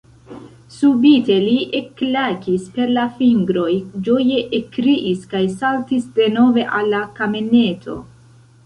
[0.75, 3.69] Subite li ekklakis per la fingroj,
[4.09, 8.03] ĝoje ekkriis kaj saltis denove al la kameneto.